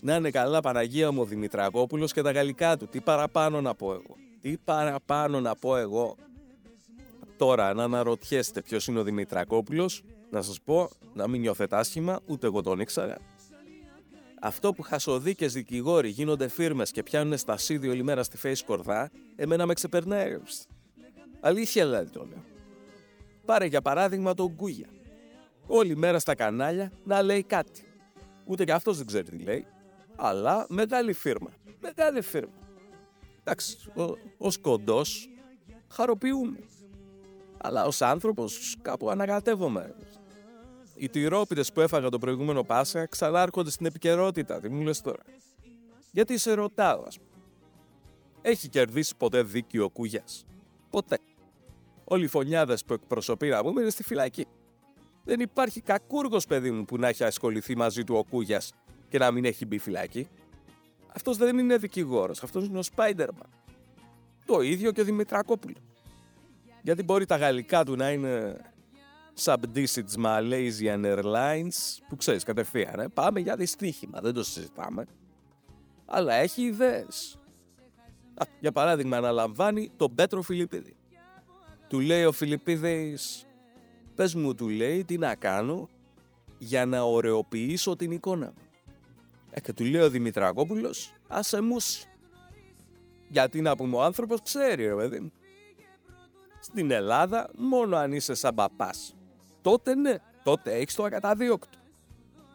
Να 0.00 0.14
είναι 0.14 0.30
καλά 0.30 0.60
Παναγία 0.60 1.10
μου 1.10 1.20
ο 1.20 1.24
Δημητρακόπουλος 1.24 2.12
και 2.12 2.22
τα 2.22 2.30
γαλλικά 2.30 2.76
του. 2.76 2.86
Τι 2.86 3.00
παραπάνω 3.00 3.60
να 3.60 3.74
πω 3.74 3.92
εγώ. 3.92 4.16
Τι 4.40 4.56
παραπάνω 4.64 5.40
να 5.40 5.56
πω 5.56 5.76
εγώ; 5.76 6.16
Τώρα, 7.36 7.74
να 7.74 7.84
αναρωτιέστε 7.84 8.62
ποιος 8.62 8.86
είναι 8.86 8.98
ο 8.98 9.02
Δημητρακόπουλος, 9.02 10.02
να 10.30 10.42
σας 10.42 10.60
πω, 10.60 10.90
να 11.14 11.28
μην 11.28 11.40
νιώθετε 11.40 11.76
άσχημα, 11.76 12.20
ούτε 12.26 12.46
εγώ 12.46 12.62
τον 12.62 12.80
ήξερα. 12.80 13.16
Αυτό 14.40 14.72
που 14.72 14.82
χασοδίκες 14.82 15.52
δικηγόροι 15.52 16.08
γίνονται 16.08 16.48
φίρμες 16.48 16.90
και 16.90 17.02
πιάνουν 17.02 17.36
στα 17.36 17.56
σίδη 17.56 17.88
όλη 17.88 18.02
μέρα 18.02 18.22
στη 18.22 18.38
face 18.42 18.62
κορδά, 18.66 19.10
εμένα 19.36 19.66
με 19.66 19.74
ξεπερνάει. 19.74 20.38
Αλήθεια 21.40 21.84
δηλαδή 21.84 22.10
το 22.10 22.26
λέω. 22.28 22.44
Πάρε 23.44 23.64
για 23.66 23.82
παράδειγμα 23.82 24.34
τον 24.34 24.46
Γκούγια 24.46 24.86
όλη 25.70 25.96
μέρα 25.96 26.18
στα 26.18 26.34
κανάλια 26.34 26.92
να 27.04 27.22
λέει 27.22 27.42
κάτι. 27.42 27.84
Ούτε 28.44 28.64
και 28.64 28.72
αυτός 28.72 28.96
δεν 28.96 29.06
ξέρει 29.06 29.24
τι 29.24 29.38
λέει, 29.38 29.66
αλλά 30.16 30.66
μεγάλη 30.68 31.12
φίρμα. 31.12 31.50
Μεγάλη 31.80 32.20
φίρμα. 32.22 32.52
Εντάξει, 33.50 33.76
ως 34.38 34.58
κοντός 34.58 35.28
χαροποιούμε. 35.88 36.58
Αλλά 37.56 37.84
ως 37.84 38.02
άνθρωπος 38.02 38.76
κάπου 38.82 39.10
ανακατεύομαι. 39.10 39.94
Οι 40.94 41.08
τυρόπιτες 41.08 41.72
που 41.72 41.80
έφαγα 41.80 42.08
το 42.08 42.18
προηγούμενο 42.18 42.62
Πάσα 42.62 43.06
ξανάρχονται 43.06 43.70
στην 43.70 43.86
επικαιρότητα. 43.86 44.60
Τι 44.60 44.68
μου 44.68 44.82
λες 44.82 45.00
τώρα. 45.00 45.22
Γιατί 46.10 46.38
σε 46.38 46.52
ρωτάω, 46.52 47.02
ας 47.06 47.18
πούμε. 47.18 47.30
Έχει 48.42 48.68
κερδίσει 48.68 49.16
ποτέ 49.16 49.42
δίκιο 49.42 49.84
ο 49.84 49.90
Κούγια. 49.90 50.24
Ποτέ. 50.90 51.18
Όλοι 52.04 52.24
οι 52.24 52.28
φωνιάδες 52.28 52.84
που 52.84 52.92
εκπροσωπεί 52.92 53.48
να 53.48 53.62
πούμε 53.62 53.80
είναι 53.80 53.90
στη 53.90 54.02
φυλακή. 54.02 54.46
Δεν 55.24 55.40
υπάρχει 55.40 55.80
κακούργος 55.80 56.46
παιδί 56.46 56.70
μου 56.70 56.84
που 56.84 56.96
να 56.96 57.08
έχει 57.08 57.24
ασχοληθεί 57.24 57.76
μαζί 57.76 58.04
του 58.04 58.14
ο 58.14 58.24
Κούγια 58.24 58.62
και 59.08 59.18
να 59.18 59.30
μην 59.30 59.44
έχει 59.44 59.66
μπει 59.66 59.78
φυλακή. 59.78 60.28
Αυτός 61.14 61.36
δεν 61.36 61.58
είναι 61.58 61.76
δικηγόρος, 61.76 62.42
αυτός 62.42 62.66
είναι 62.66 62.78
ο 62.78 62.82
Σπάιντερμαν. 62.82 63.48
Το 64.44 64.60
ίδιο 64.60 64.92
και 64.92 65.00
ο 65.00 65.04
Δημητρακόπουλος. 65.04 65.82
Γιατί 66.82 67.02
μπορεί 67.02 67.26
τα 67.26 67.36
γαλλικά 67.36 67.84
του 67.84 67.96
να 67.96 68.10
είναι 68.10 68.56
subdicits 69.44 70.24
Malaysian 70.24 71.04
Airlines, 71.04 71.98
που 72.08 72.16
ξέρεις 72.16 72.44
κατευθείαν, 72.44 73.00
ε; 73.00 73.08
πάμε 73.08 73.40
για 73.40 73.56
δυστύχημα, 73.56 74.20
δεν 74.20 74.34
το 74.34 74.44
συζητάμε. 74.44 75.06
Αλλά 76.06 76.34
έχει 76.34 76.62
ιδέες. 76.62 77.38
για 78.60 78.72
παράδειγμα, 78.72 79.16
αναλαμβάνει 79.16 79.90
τον 79.96 80.14
Πέτρο 80.14 80.42
Φιλιππίδη. 80.42 80.94
Του 81.88 82.00
λέει 82.00 82.24
ο 82.24 82.32
Φιλιππίδης, 82.32 83.46
πες 84.14 84.34
μου, 84.34 84.54
του 84.54 84.68
λέει, 84.68 85.04
τι 85.04 85.18
να 85.18 85.34
κάνω 85.34 85.88
για 86.58 86.86
να 86.86 87.02
ωρεοποιήσω 87.02 87.96
την 87.96 88.10
εικόνα 88.10 88.46
μου. 88.46 88.69
Ε, 89.50 89.60
και 89.60 89.72
του 89.72 89.84
λέει 89.84 90.02
ο 90.02 90.10
Δημητρακόπουλος, 90.10 91.12
άσε 91.28 91.60
μους. 91.60 92.04
Γιατί 93.28 93.60
να 93.60 93.76
πούμε, 93.76 93.96
ο 93.96 94.02
άνθρωπος 94.02 94.42
ξέρει, 94.42 94.86
ρε 94.86 94.94
παιδί 94.94 95.32
Στην 96.60 96.90
Ελλάδα, 96.90 97.50
μόνο 97.56 97.96
αν 97.96 98.12
είσαι 98.12 98.34
σαν 98.34 98.54
παπάς 98.54 99.14
τότε 99.62 99.94
ναι, 99.94 100.14
τότε 100.42 100.74
έχεις 100.74 100.94
το 100.94 101.04
ακαταδίωκτο. 101.04 101.78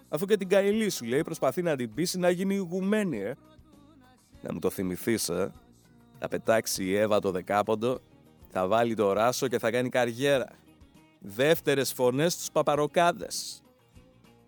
Αφού 0.10 0.26
και 0.26 0.38
την 0.38 0.50
καηλή 0.50 0.90
σου 0.90 1.06
λέει 1.06 1.22
προσπαθεί 1.22 1.62
να 1.62 1.76
την 1.76 1.94
πείσει 1.94 2.20
να 2.20 2.30
γίνει 2.30 2.56
ηγουμένη, 2.56 3.20
ε. 3.20 3.36
Να 4.42 4.54
μου 4.54 4.60
το 4.60 4.70
θυμηθείς, 4.70 5.30
ε. 5.30 5.52
Θα 6.20 6.28
πετάξει 6.28 6.84
η 6.84 6.96
Εύα 6.96 7.20
το 7.20 7.32
δεκάποντο, 7.32 8.00
θα 8.50 8.68
βάλει 8.68 8.94
το 8.94 9.14
ράσο 9.14 9.48
και 9.48 9.60
θα 9.60 9.72
κάνει 9.72 9.90
καριέρα. 9.90 10.48
Δεύτερες 11.20 11.94
φωνές 11.94 12.34
στους 12.34 12.52
παπαροκάδες. 12.52 13.62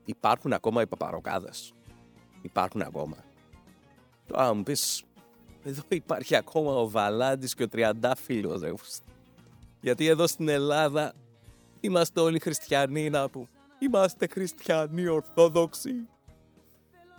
Υπάρχουν 0.05 0.53
ακόμα 0.53 0.81
οι 0.81 0.87
παπαροκάδες. 0.87 1.73
Υπάρχουν 2.41 2.81
ακόμα. 2.81 3.15
Τώρα 4.27 4.53
μου 4.53 4.63
πεις, 4.63 5.03
εδώ 5.63 5.81
υπάρχει 5.87 6.35
ακόμα 6.35 6.71
ο 6.71 6.89
Βαλάντης 6.89 7.53
και 7.55 7.63
ο 7.63 7.67
Τριαντάφυλλος. 7.67 8.61
Γιατί 9.81 10.07
εδώ 10.07 10.27
στην 10.27 10.47
Ελλάδα 10.47 11.13
Είμαστε 11.79 12.19
όλοι 12.19 12.39
χριστιανοί 12.39 13.09
να 13.09 13.29
που. 13.29 13.47
Είμαστε 13.79 14.27
χριστιανοί 14.27 15.07
ορθόδοξοι. 15.07 16.07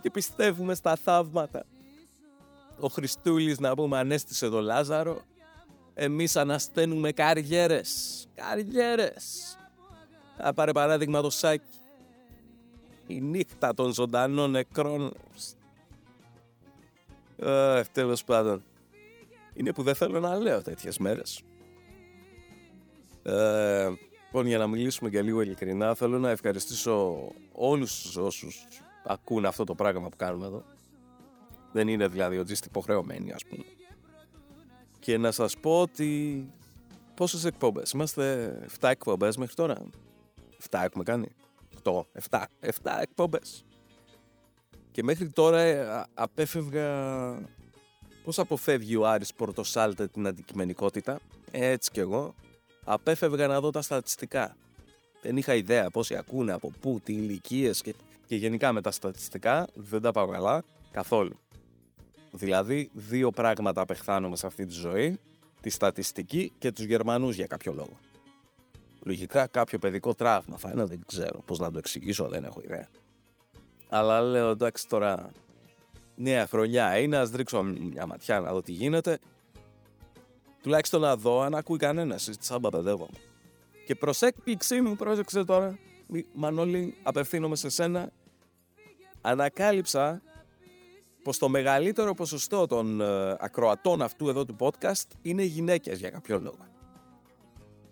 Και 0.01 0.11
πιστεύουμε 0.11 0.75
στα 0.75 0.95
θαύματα. 0.95 1.63
Ο 2.79 2.87
Χριστούλης 2.87 3.59
να 3.59 3.75
πούμε 3.75 3.97
ανέστησε 3.97 4.49
το 4.49 4.61
Λάζαρο. 4.61 5.21
Εμείς 5.93 6.35
ανασταίνουμε 6.35 7.11
καριέρες. 7.11 8.25
Καριέρες. 8.35 9.57
Θα 10.37 10.53
πάρε 10.53 10.71
παράδειγμα 10.71 11.21
το 11.21 11.29
Σάκη. 11.29 11.78
Η 13.09 13.21
νύχτα 13.21 13.73
των 13.73 13.93
ζωντανών 13.93 14.51
νεκρών. 14.51 15.13
Ε, 17.37 17.81
τέλος 17.91 18.23
πάντων. 18.23 18.63
Είναι 19.53 19.73
που 19.73 19.83
δεν 19.83 19.95
θέλω 19.95 20.19
να 20.19 20.35
λέω 20.35 20.61
τέτοιες 20.61 20.97
μέρες. 20.97 21.41
Ε, 23.23 23.89
Λοιπόν, 24.31 24.45
για 24.45 24.57
να 24.57 24.67
μιλήσουμε 24.67 25.09
και 25.09 25.21
λίγο 25.21 25.41
ειλικρινά, 25.41 25.95
θέλω 25.95 26.19
να 26.19 26.29
ευχαριστήσω 26.29 27.27
όλους 27.51 28.15
όσους 28.15 28.67
ακούν 29.05 29.45
αυτό 29.45 29.63
το 29.63 29.75
πράγμα 29.75 30.09
που 30.09 30.17
κάνουμε 30.17 30.45
εδώ. 30.45 30.63
Δεν 31.71 31.87
είναι 31.87 32.07
δηλαδή 32.07 32.37
ότι 32.37 32.51
είστε 32.51 32.67
υποχρεωμένοι, 32.69 33.31
ας 33.31 33.45
πούμε. 33.45 33.63
Και 34.99 35.17
να 35.17 35.31
σας 35.31 35.57
πω 35.57 35.81
ότι 35.81 36.45
πόσες 37.15 37.45
εκπομπές. 37.45 37.91
Είμαστε 37.91 38.53
7 38.79 38.89
εκπομπές 38.89 39.37
μέχρι 39.37 39.55
τώρα. 39.55 39.77
7 40.69 40.83
έχουμε 40.83 41.03
κάνει. 41.03 41.27
8, 41.89 42.05
7, 42.29 42.43
7 42.59 42.71
εκπομπές. 43.01 43.63
Και 44.91 45.03
μέχρι 45.03 45.29
τώρα 45.29 45.59
ε, 45.59 46.05
απέφευγα 46.13 46.87
πώς 48.23 48.39
αποφεύγει 48.39 48.95
ο 48.95 49.07
Άρης 49.07 49.33
Πορτοσάλτε 49.33 50.07
την 50.07 50.27
αντικειμενικότητα. 50.27 51.19
Έτσι 51.51 51.91
κι 51.91 51.99
εγώ 51.99 52.33
απέφευγα 52.83 53.47
να 53.47 53.59
δω 53.59 53.69
τα 53.69 53.81
στατιστικά. 53.81 54.55
Δεν 55.21 55.37
είχα 55.37 55.55
ιδέα 55.55 55.89
πόσοι 55.89 56.15
ακούνε, 56.15 56.51
από 56.51 56.71
πού, 56.79 56.99
τι 57.03 57.13
ηλικίες 57.13 57.81
και, 57.81 57.93
και 58.27 58.35
γενικά 58.35 58.73
με 58.73 58.81
τα 58.81 58.91
στατιστικά 58.91 59.67
δεν 59.73 60.01
τα 60.01 60.11
πάω 60.11 60.27
καλά 60.27 60.63
καθόλου. 60.91 61.39
Δηλαδή, 62.31 62.89
δύο 62.93 63.31
πράγματα 63.31 63.81
απεχθάνομαι 63.81 64.35
σε 64.35 64.47
αυτή 64.47 64.65
τη 64.65 64.73
ζωή, 64.73 65.19
τη 65.61 65.69
στατιστική 65.69 66.51
και 66.57 66.71
τους 66.71 66.83
Γερμανούς 66.83 67.35
για 67.35 67.47
κάποιο 67.47 67.73
λόγο. 67.73 67.97
Λογικά 69.09 69.47
κάποιο 69.47 69.79
παιδικό 69.79 70.13
τραύμα 70.13 70.57
θα 70.57 70.69
είναι, 70.73 70.83
δεν 70.83 71.01
ξέρω 71.05 71.41
πώς 71.45 71.59
να 71.59 71.71
το 71.71 71.77
εξηγήσω, 71.77 72.27
δεν 72.27 72.43
έχω 72.43 72.61
ιδέα. 72.63 72.87
Αλλά 73.89 74.21
λέω 74.21 74.49
εντάξει 74.49 74.87
τώρα 74.87 75.31
νέα 76.15 76.47
χρονιά 76.47 76.97
είναι, 76.97 77.17
ας 77.17 77.31
ρίξω 77.31 77.63
μια 77.63 78.05
ματιά 78.05 78.39
να 78.39 78.51
δω 78.51 78.61
τι 78.61 78.71
γίνεται 78.71 79.19
Τουλάχιστον 80.61 81.01
να 81.01 81.15
δω 81.15 81.41
αν 81.41 81.55
ακούει 81.55 81.77
κανένας. 81.77 82.29
Σαν 82.39 82.61
μου. 82.85 83.09
Και 83.85 83.95
προς 83.95 84.21
έκπληξή 84.21 84.81
μου, 84.81 84.95
πρόσεξε 84.95 85.43
τώρα, 85.43 85.77
Μανώλη, 86.33 86.95
απευθύνομαι 87.03 87.55
σε 87.55 87.69
σένα. 87.69 88.11
Ανακάλυψα 89.21 90.21
πως 91.23 91.37
το 91.37 91.49
μεγαλύτερο 91.49 92.13
ποσοστό 92.13 92.67
των 92.67 93.01
ε, 93.01 93.35
ακροατών 93.39 94.01
αυτού 94.01 94.29
εδώ 94.29 94.45
του 94.45 94.55
podcast 94.59 95.07
είναι 95.21 95.43
γυναίκες 95.43 95.99
για 95.99 96.09
κάποιο 96.09 96.39
λόγο. 96.39 96.68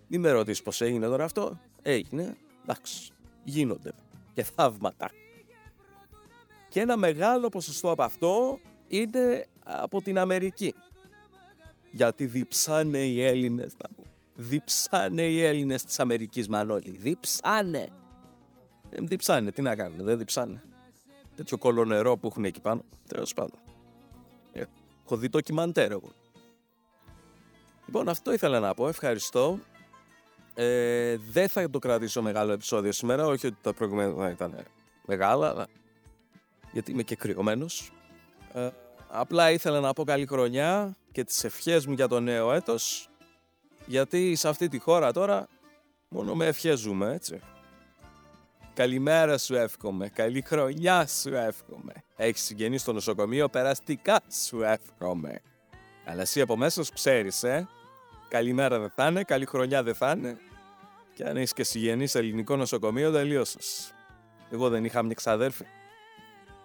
Μην 0.08 0.20
με 0.20 0.30
ρωτήσεις 0.30 0.62
πως 0.62 0.80
έγινε 0.80 1.06
τώρα 1.06 1.24
αυτό. 1.24 1.60
Έγινε. 1.82 2.36
Εντάξει. 2.62 3.12
Γίνονται. 3.44 3.92
Και 4.34 4.42
θαύματα. 4.42 5.10
Και 6.68 6.80
ένα 6.80 6.96
μεγάλο 6.96 7.48
ποσοστό 7.48 7.90
από 7.90 8.02
αυτό 8.02 8.58
είναι 8.88 9.46
από 9.64 10.02
την 10.02 10.18
Αμερική. 10.18 10.74
Γιατί 11.90 12.26
διψάνε 12.26 12.98
οι 12.98 13.22
Έλληνες, 13.22 13.76
να 13.82 13.88
πω. 13.96 14.02
Διψάνε 14.34 15.22
οι 15.22 15.42
Έλληνες 15.42 15.84
της 15.84 16.00
Αμερικής, 16.00 16.48
Μανώλη. 16.48 16.90
Διψάνε. 16.90 17.88
Δεν 18.90 19.06
διψάνε, 19.06 19.52
τι 19.52 19.62
να 19.62 19.76
κάνουν, 19.76 20.04
δεν 20.04 20.18
διψάνε. 20.18 20.62
Τέτοιο 21.36 21.58
κολονερό 21.58 22.16
που 22.16 22.26
έχουν 22.26 22.44
εκεί 22.44 22.60
πάνω, 22.60 22.84
τέλος 23.06 23.34
πάντων. 23.34 23.58
Ε, 24.52 24.64
έχω 25.04 25.16
δει 25.16 25.28
το 25.28 25.40
εγώ. 25.74 26.12
Λοιπόν, 27.86 28.08
αυτό 28.08 28.32
ήθελα 28.32 28.60
να 28.60 28.74
πω. 28.74 28.88
Ευχαριστώ. 28.88 29.58
Ε, 30.60 31.16
δεν 31.30 31.48
θα 31.48 31.70
το 31.70 31.78
κρατήσω 31.78 32.22
μεγάλο 32.22 32.52
επεισόδιο 32.52 32.92
σήμερα, 32.92 33.26
όχι 33.26 33.46
ότι 33.46 33.56
τα 33.62 33.72
προηγούμενα 33.72 34.30
ήταν 34.30 34.64
μεγάλα, 35.06 35.48
αλλά 35.48 35.66
γιατί 36.72 36.90
είμαι 36.90 37.02
και 37.02 37.16
κρυωμένος. 37.16 37.92
Ε, 38.52 38.68
απλά 39.08 39.50
ήθελα 39.50 39.80
να 39.80 39.92
πω 39.92 40.04
καλή 40.04 40.26
χρονιά 40.26 40.96
και 41.12 41.24
τις 41.24 41.44
ευχές 41.44 41.86
μου 41.86 41.92
για 41.92 42.08
το 42.08 42.20
νέο 42.20 42.52
έτος 42.52 43.08
γιατί 43.86 44.34
σε 44.34 44.48
αυτή 44.48 44.68
τη 44.68 44.78
χώρα 44.78 45.12
τώρα 45.12 45.48
μόνο 46.08 46.34
με 46.34 46.46
ευχές 46.46 46.78
ζούμε 46.78 47.12
έτσι. 47.12 47.40
Καλημέρα 48.74 49.38
σου 49.38 49.54
εύχομαι, 49.54 50.08
καλή 50.08 50.42
χρονιά 50.42 51.06
σου 51.06 51.34
εύχομαι. 51.34 51.92
Έχεις 52.16 52.42
συγγενείς 52.42 52.80
στο 52.80 52.92
νοσοκομείο, 52.92 53.48
περαστικά 53.48 54.20
σου 54.46 54.62
εύχομαι. 54.62 55.40
Αλλά 56.04 56.20
εσύ 56.20 56.40
από 56.40 56.56
μέσα 56.56 56.84
σου 56.84 56.92
ξέρεις, 56.92 57.42
ε. 57.42 57.68
Καλημέρα 58.28 58.78
δεν 58.78 58.92
θα 58.94 59.06
είναι, 59.06 59.22
καλή 59.22 59.46
χρονιά 59.46 59.82
δεν 59.82 59.94
θα 59.94 60.10
είναι. 60.10 60.38
Και 61.18 61.24
αν 61.24 61.36
έχεις 61.36 61.52
και 61.52 61.64
συγγενείς 61.64 62.10
σε 62.10 62.18
ελληνικό 62.18 62.56
νοσοκομείο, 62.56 63.12
τελείωσες. 63.12 63.94
Εγώ 64.50 64.68
δεν 64.68 64.84
είχα 64.84 65.02
μια 65.02 65.14
ξαδέρφη. 65.14 65.64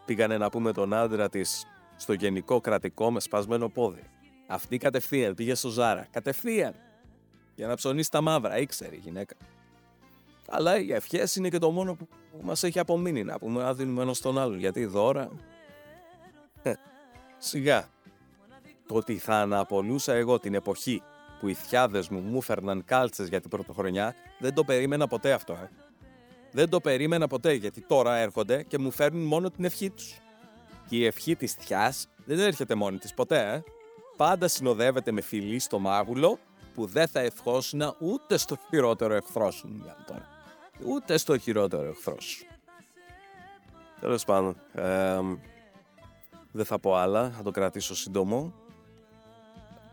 Πήγανε 0.06 0.38
να 0.38 0.50
πούμε 0.50 0.72
τον 0.72 0.94
άντρα 0.94 1.30
της 1.30 1.66
στο 1.96 2.14
γενικό 2.14 2.62
κρατικό 2.62 3.12
με 3.12 3.20
σπασμένο 3.20 3.70
πόδι. 3.70 4.04
Αυτή 4.48 4.78
κατευθείαν 4.78 5.36
πήγε 5.36 5.56
στο 5.56 5.70
Ζάρα. 5.70 6.08
Κατευθείαν. 6.12 6.74
Για 7.56 7.68
να 7.68 7.76
ψωνίσει 7.76 8.12
τα 8.12 8.22
μαύρα. 8.22 8.58
Ήξερε 8.58 8.96
η 8.96 9.00
γυναίκα. 9.04 9.36
Αλλά 10.50 10.80
οι 10.80 10.94
ευχές 10.94 11.36
είναι 11.36 11.50
και 11.50 11.58
το 11.58 11.72
μόνο 11.72 11.96
που 11.96 12.08
μας 12.42 12.64
έχει 12.64 12.80
απομείνει 12.80 13.24
να 13.24 13.40
πούμε 13.40 13.62
να 13.62 13.74
δίνουμε 13.74 14.02
ένας 14.02 14.18
στον 14.18 14.38
άλλον. 14.38 14.60
Γιατί 14.60 14.86
δώρα. 14.86 15.30
Ε, 16.64 16.74
σιγά. 17.38 17.88
Το 18.88 18.96
ότι 18.96 19.18
θα 19.18 19.36
αναπολούσα 19.36 20.14
εγώ 20.14 20.40
την 20.40 20.54
εποχή 20.54 21.02
που 21.40 21.48
οι 21.48 21.54
θιάδες 21.54 22.10
μου 22.10 22.20
μου 22.20 22.42
φέρναν 22.42 22.84
κάλτσες 22.86 23.28
για 23.28 23.42
την 23.42 23.50
πρωτοχρονιά, 23.50 24.16
δεν 24.40 24.54
το 24.54 24.64
περίμενα 24.64 25.08
ποτέ 25.08 25.32
αυτό, 25.32 25.54
ε. 25.54 25.70
Δεν 26.52 26.70
το 26.70 26.82
περίμενα 26.82 27.28
ποτέ 27.28 27.54
γιατί 27.54 27.82
τώρα 27.82 28.16
έρχονται 28.16 28.64
και 28.64 28.78
μου 28.78 28.92
φέρνουν 28.92 29.26
μόνο 29.26 29.52
την 29.52 29.66
ευχή 29.66 29.90
τους. 29.90 30.18
Και 30.90 30.96
η 30.96 31.06
ευχή 31.06 31.36
της 31.36 31.54
θιάς 31.54 32.08
δεν 32.26 32.40
έρχεται 32.40 32.76
μόνη 32.76 32.98
της 32.98 33.14
ποτέ, 33.14 33.54
ε 33.54 33.64
πάντα 34.18 34.48
συνοδεύεται 34.48 35.12
με 35.12 35.22
φιλή 35.22 35.60
στο 35.60 35.80
μάγουλο 35.80 36.40
που 36.74 36.86
δεν 36.86 37.08
θα 37.08 37.20
ευχόσουν 37.20 37.96
ούτε 38.00 38.38
στο 38.38 38.58
χειρότερο 38.70 39.14
εχθρός 39.14 39.56
σου. 39.56 39.86
Ούτε 40.86 41.18
στο 41.18 41.38
χειρότερο 41.38 41.90
εχθρός 41.90 42.24
σου. 42.24 42.46
Τέλος 44.00 44.26
πάντων, 44.26 44.56
δεν 46.52 46.66
θα 46.66 46.80
πω 46.80 46.96
άλλα, 46.96 47.30
θα 47.30 47.44
το 47.44 47.52
κρατήσω 47.52 47.96
σύντομο. 47.96 48.54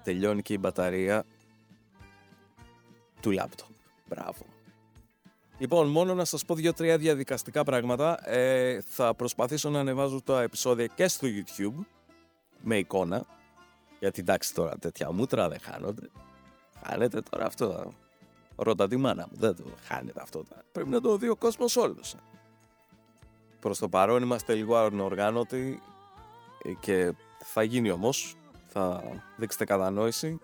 Τελειώνει 0.02 0.42
και 0.42 0.52
η 0.52 0.58
μπαταρία 0.60 1.24
του 3.20 3.30
λάπτοπ. 3.30 3.68
Μπράβο. 4.08 4.44
Λοιπόν, 5.58 5.88
μόνο 5.88 6.14
να 6.14 6.24
σας 6.24 6.44
πω 6.44 6.54
δύο-τρία 6.54 6.98
διαδικαστικά 6.98 7.64
πράγματα. 7.64 8.30
Ε, 8.30 8.80
θα 8.80 9.14
προσπαθήσω 9.14 9.70
να 9.70 9.80
ανεβάζω 9.80 10.22
τα 10.22 10.42
επεισόδια 10.42 10.86
και 10.86 11.08
στο 11.08 11.28
YouTube 11.30 11.84
με 12.60 12.76
εικόνα. 12.78 13.26
Γιατί 13.98 14.20
εντάξει 14.20 14.54
τώρα 14.54 14.78
τέτοια 14.78 15.12
μούτρα 15.12 15.48
δεν 15.48 15.60
χάνονται. 15.60 16.08
Χάνεται 16.82 17.20
τώρα 17.20 17.46
αυτό. 17.46 17.92
Ρώτα 18.56 18.88
τη 18.88 18.96
μάνα 18.96 19.26
μου. 19.30 19.36
Δεν 19.38 19.56
το 19.56 19.64
χάνεται 19.82 20.20
αυτό. 20.22 20.44
Πρέπει 20.72 20.88
να 20.88 21.00
το 21.00 21.16
δει 21.16 21.28
ο 21.28 21.36
κόσμος 21.36 21.76
όλος. 21.76 22.14
Προς 23.60 23.78
το 23.78 23.88
παρόν 23.88 24.22
είμαστε 24.22 24.54
λίγο 24.54 24.76
ανοργάνωτοι 24.76 25.82
και 26.80 27.12
θα 27.44 27.62
γίνει 27.62 27.90
όμως. 27.90 28.36
Θα 28.72 29.02
δείξετε 29.36 29.64
κατανόηση. 29.64 30.40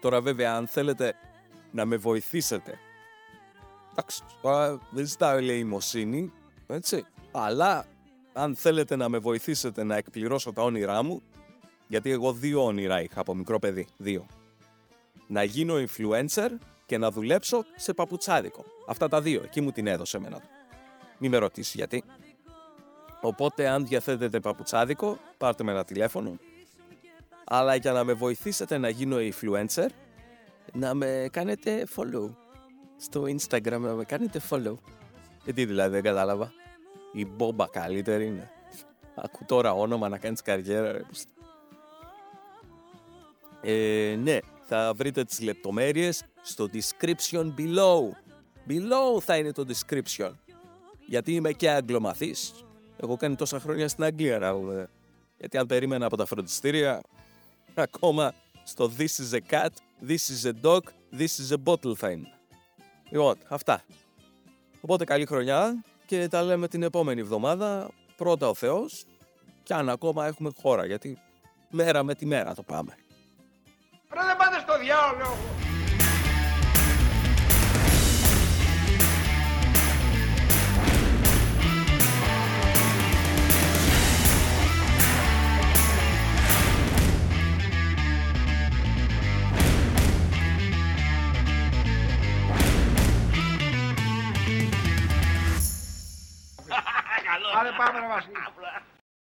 Τώρα 0.00 0.20
βέβαια 0.20 0.54
αν 0.54 0.66
θέλετε 0.66 1.14
να 1.70 1.84
με 1.84 1.96
βοηθήσετε 1.96 2.78
εντάξει, 3.94 4.22
τώρα 4.42 4.78
δεν 4.90 5.06
ζητάω 5.06 5.36
ελεημοσύνη, 5.36 6.32
έτσι, 6.66 7.04
αλλά 7.32 7.86
αν 8.32 8.56
θέλετε 8.56 8.96
να 8.96 9.08
με 9.08 9.18
βοηθήσετε 9.18 9.84
να 9.84 9.96
εκπληρώσω 9.96 10.52
τα 10.52 10.62
όνειρά 10.62 11.02
μου, 11.02 11.22
γιατί 11.86 12.10
εγώ 12.10 12.32
δύο 12.32 12.64
όνειρα 12.64 13.02
είχα 13.02 13.20
από 13.20 13.34
μικρό 13.34 13.58
παιδί, 13.58 13.86
δύο. 13.96 14.26
Να 15.26 15.42
γίνω 15.42 15.74
influencer 15.74 16.48
και 16.86 16.98
να 16.98 17.10
δουλέψω 17.10 17.64
σε 17.76 17.92
παπουτσάδικο. 17.94 18.64
Αυτά 18.86 19.08
τα 19.08 19.20
δύο, 19.20 19.42
εκεί 19.44 19.60
μου 19.60 19.70
την 19.70 19.86
έδωσε 19.86 20.16
εμένα. 20.16 20.42
Μην 21.18 21.30
με 21.30 21.36
ρωτήσει 21.36 21.76
γιατί. 21.76 22.04
Οπότε 23.20 23.68
αν 23.68 23.86
διαθέτετε 23.86 24.40
παπουτσάδικο, 24.40 25.18
πάρτε 25.38 25.64
με 25.64 25.70
ένα 25.70 25.84
τηλέφωνο. 25.84 26.38
Αλλά 27.44 27.74
για 27.74 27.92
να 27.92 28.04
με 28.04 28.12
βοηθήσετε 28.12 28.78
να 28.78 28.88
γίνω 28.88 29.16
influencer, 29.16 29.86
να 30.72 30.94
με 30.94 31.28
κάνετε 31.32 31.86
follow 31.96 32.34
στο 32.96 33.22
Instagram 33.22 33.78
να 33.80 33.94
με 33.94 34.04
κάνετε 34.04 34.40
follow. 34.50 34.74
Ε, 35.44 35.52
τι 35.52 35.64
δηλαδή, 35.64 35.92
δεν 35.92 36.02
κατάλαβα. 36.02 36.52
Η 37.12 37.26
μπόμπα 37.26 37.66
καλύτερη 37.66 38.26
είναι. 38.26 38.50
Ακού 39.14 39.44
τώρα 39.44 39.72
όνομα 39.72 40.08
να 40.08 40.18
κάνεις 40.18 40.42
καριέρα, 40.42 40.92
ρε. 40.92 41.02
Ε, 43.60 44.16
ναι, 44.16 44.38
θα 44.62 44.92
βρείτε 44.96 45.24
τις 45.24 45.40
λεπτομέρειες 45.40 46.24
στο 46.42 46.68
description 46.72 47.54
below. 47.58 48.00
Below 48.68 49.20
θα 49.20 49.36
είναι 49.36 49.52
το 49.52 49.64
description. 49.68 50.30
Γιατί 51.06 51.34
είμαι 51.34 51.52
και 51.52 51.70
αγγλομαθής. 51.70 52.52
Έχω 52.96 53.16
κάνει 53.16 53.36
τόσα 53.36 53.60
χρόνια 53.60 53.88
στην 53.88 54.04
Αγγλία, 54.04 54.38
να 54.38 54.88
Γιατί 55.38 55.58
αν 55.58 55.66
περίμενα 55.66 56.06
από 56.06 56.16
τα 56.16 56.26
φροντιστήρια, 56.26 57.00
ακόμα 57.82 58.32
στο 58.64 58.92
this 58.98 59.02
is 59.02 59.32
a 59.32 59.52
cat, 59.52 59.68
this 60.08 60.12
is 60.12 60.50
a 60.50 60.52
dog, 60.62 60.80
this 61.18 61.22
is 61.22 61.56
a 61.56 61.62
bottle 61.64 61.94
θα 61.96 62.10
είναι. 62.10 62.28
Λοιπόν, 63.10 63.36
αυτά. 63.48 63.82
Οπότε 64.80 65.04
καλή 65.04 65.26
χρονιά 65.26 65.84
και 66.06 66.28
τα 66.28 66.42
λέμε 66.42 66.68
την 66.68 66.82
επόμενη 66.82 67.20
εβδομάδα. 67.20 67.90
Πρώτα 68.16 68.48
ο 68.48 68.54
Θεός 68.54 69.04
και 69.62 69.74
αν 69.74 69.88
ακόμα 69.88 70.26
έχουμε 70.26 70.50
χώρα 70.60 70.86
γιατί 70.86 71.18
μέρα 71.70 72.02
με 72.02 72.14
τη 72.14 72.26
μέρα 72.26 72.54
το 72.54 72.62
πάμε. 72.62 72.94
Ρε 74.12 74.20
δεν 74.26 74.36
πάτε 74.36 74.60
στο 74.60 74.78
διάολο. 74.78 75.63
Olha 97.56 97.72
para 97.74 98.00
baixo. 98.08 98.30